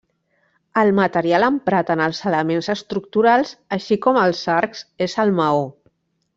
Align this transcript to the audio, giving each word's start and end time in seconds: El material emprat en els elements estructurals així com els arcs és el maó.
El 0.83 0.87
material 0.99 1.45
emprat 1.47 1.91
en 1.97 2.01
els 2.07 2.23
elements 2.31 2.71
estructurals 2.75 3.53
així 3.79 4.01
com 4.07 4.21
els 4.25 4.43
arcs 4.59 4.85
és 5.09 5.19
el 5.27 5.39
maó. 5.45 5.65